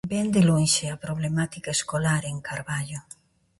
Vén 0.11 0.27
de 0.35 0.41
lonxe 0.49 0.85
a 0.89 1.01
problemática 1.05 1.69
escolar 1.77 2.23
en 2.31 2.37
Carballo. 2.47 2.99